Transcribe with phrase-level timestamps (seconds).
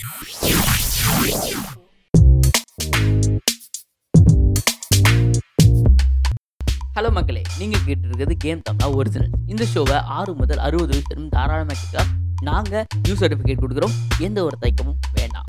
[0.00, 0.08] Hello
[7.12, 7.42] மக்களே.
[7.58, 12.04] நீங்கள் கேட்டிருக்கிறது கேம் தமிழா ஒரிஜினல் இந்த ஷோவை ஆறு முதல் அறுபது வயசு தாராளமாக
[12.40, 13.92] நாங்கள் நியூ சர்டிஃபிகேட் கொடுக்குறோம்.
[14.18, 15.44] எந்த ஒரு தயக்கமும் வேண்டாம்.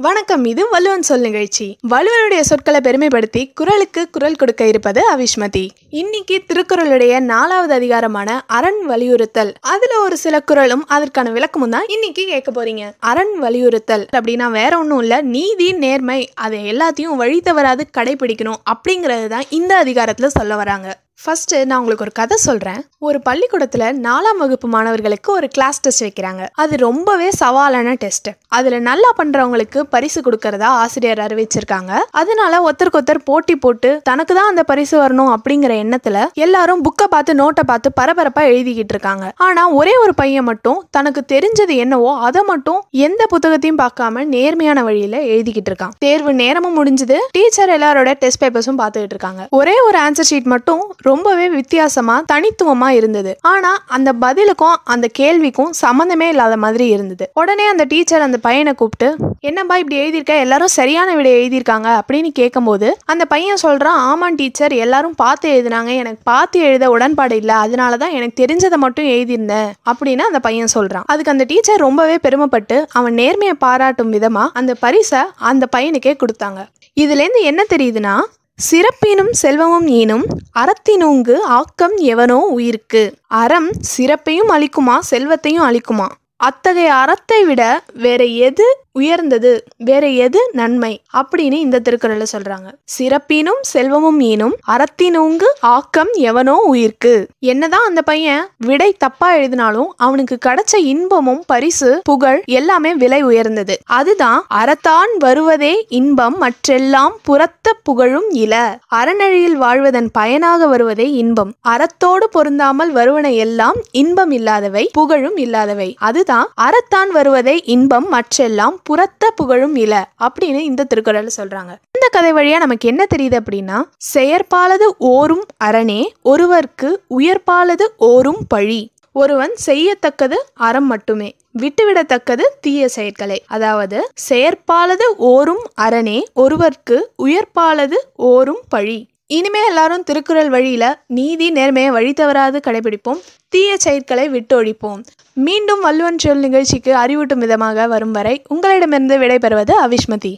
[0.00, 1.78] வணக்கம் இது வலுவன் சொல் நிகழ்ச்சி.
[1.88, 9.54] வலுவனுடைய சொற்களை பெருமைப்படுத்தி குரலுக்கு குரல் கொடுக்க இருப்பது அவிஷ்மதி இன்னைக்கு திருக்குறளுடைய நாலாவது அதிகாரமான அரண் வலியுறுத்தல்.
[9.60, 12.92] அதுல ஒரு சில குறளும் அதற்கான விளக்கமும் தான் இன்னைக்கு கேட்க போறீங்க.
[12.98, 19.44] அரண் வலியுறுத்தல் அப்படின்னா வேற ஒன்றும் இல்ல நீதி நேர்மை அதை எல்லாத்தையும் வழி தவறாது கடைபிடிக்கணும் அப்படிங்கிறது தான்
[19.50, 20.98] இந்த அதிகாரத்துல சொல்ல வராங்க.
[21.22, 22.80] ஃபர்ஸ்ட் நான் உங்களுக்கு ஒரு கதை சொல்றேன்.
[23.06, 26.42] ஒரு பள்ளிக்கூடத்துல நாலாம் வகுப்பு மாணவர்களுக்கு ஒரு கிளாஸ் டெஸ்ட் வைக்கிறாங்க.
[26.62, 31.92] அது ரொம்பவே சவாலான டெஸ்ட் அதுல நல்லா பண்றவங்களுக்கு பரிசு கொடுக்கறதா ஆசிரியர் அறிவிச்சிருக்காங்க.
[32.20, 37.34] அதனால ஒருத்தருக்கு ஒருத்தர் போட்டி போட்டு தனக்கு தான் அந்த பரிசு வரணும் அப்படிங்கிற எண்ணத்துல எல்லாரும் புக்கை பார்த்து
[37.40, 39.32] நோட்டை பார்த்து பரபரப்பா எழுதிக்கிட்டு இருக்காங்க.
[39.48, 45.16] ஆனா ஒரே ஒரு பையன் மட்டும் தனக்கு தெரிஞ்சது என்னவோ அதை மட்டும் எந்த புத்தகத்தையும் பார்க்காம நேர்மையான வழியில
[45.34, 45.94] எழுதிக்கிட்டு இருக்கான்.
[46.06, 47.18] தேர்வு நேரமும் முடிஞ்சது.
[47.38, 49.44] டீச்சர் எல்லாரோட டெஸ்ட் பேப்பர்ஸும் பார்த்துக்கிட்டு இருக்காங்க.
[49.60, 53.32] ஒரே ஒரு ஆன்சர் ஷீட் மட்டும் ரொம்பவே வித்தியாசமா தனித்துவமா இருந்தது.
[53.52, 57.24] ஆனா அந்த பதிலுக்கும் அந்த கேள்விக்கும் சம்மந்தமே இல்லாத மாதிரி இருந்தது.
[57.40, 59.08] உடனே அந்த டீச்சர் அந்த பையனை கூப்பிட்டு
[59.48, 60.34] என்னப்பா இப்படி எழுதியிருக்க?
[60.44, 65.92] எல்லாரும் சரியான விடை எழுதியிருக்காங்க அப்படின்னு கேட்கும்போது அந்த பையன் சொல்றான் ஆமாம் டீச்சர் எல்லாரும் பார்த்து எழுதினாங்க.
[66.02, 67.54] எனக்கு பார்த்து எழுத உடன்பாடு இல்லை.
[67.64, 71.06] அதனால தான் எனக்கு தெரிஞ்சதை மட்டும் எழுதியிருந்தேன் அப்படின்னு அந்த பையன் சொல்றான்.
[71.12, 76.60] அதுக்கு அந்த டீச்சர் ரொம்பவே பெருமைப்பட்டு அவன் நேர்மையை பாராட்டும் விதமா அந்த பரிசை அந்த பையனுக்கே கொடுத்தாங்க.
[77.02, 78.16] இதுலேருந்து என்ன தெரியுதுன்னா
[78.58, 80.24] சிறப்பினும் செல்வமும் ஈனும்
[80.58, 83.14] அறத்தினூங்கு ஆக்கம் எவனோ உயிருக்கு.
[83.26, 86.06] அறம் சிறப்பையும் அளிக்குமா செல்வத்தையும் அளிக்குமா?
[86.40, 87.62] அத்தகைய அறத்தை விட
[87.94, 89.64] வேற எது உயர்ந்தது?
[89.76, 91.02] வேற எது நன்மை?
[91.16, 92.68] அப்படின்னு இந்த திருக்குறள்ல சொல்றாங்க.
[92.84, 97.26] சிறப்பினும் செல்வமும் ஈனும் அறத்தினூங்கு ஆக்கம் எவனோ உயிர்க்கு.
[97.38, 103.78] என்னதான் அந்த பையன் விடை தப்பா எழுதினாலும் அவனுக்கு கிடைச்ச இன்பமும் பரிசு புகழ் எல்லாமே விலை உயர்ந்தது.
[103.84, 108.54] அதுதான் அறத்தான் வருவதே இன்பம் மற்றெல்லாம் புறத்த புகழும் இல.
[108.94, 111.54] அறநழியில் வாழ்வதன் பயனாக வருவதே இன்பம்.
[111.68, 115.96] அறத்தோடு பொருந்தாமல் வருவன எல்லாம் இன்பம் இல்லாதவை புகழும் இல்லாதவை.
[115.98, 121.72] அது அதுதான் அறத்தான் வருவதே இன்பம் மற்றெல்லாம் புறத்த புகழும் இல அப்படின்னு இந்த திருக்குறள் சொல்றாங்க.
[121.92, 123.78] இந்த கதை வழியா நமக்கு என்ன தெரியுது அப்படின்னா
[124.14, 128.92] செயற்பாலது ஓரும் அரணே ஒருவர்க்கு உயர்பாலது ஓரும் பழி.
[129.12, 133.44] ஒருவன் செய்யத்தக்கது அறம் மட்டுமே விட்டுவிடத்தக்கது தீய செயற்களை.
[133.46, 138.98] அதாவது செயற்பாலது ஓரும் அரணே ஒருவர்க்கு உயர்பாலது ஓரும் பழி.
[139.30, 143.18] இனிமே எல்லாரும் திருக்குறள் வழியில நீதி நேர்மையை வழி தவறாது கடைபிடிப்போம்.
[143.48, 145.00] தீய செயற்களை விட்டொழிப்போம்.
[145.46, 150.32] மீண்டும் வள்ளுவன் சொல் நிகழ்ச்சிக்கு அறிவூட்டும் விதமாக வரும் வரை உங்களிடமிருந்து விடைபெறுவது அவிஷ்மதி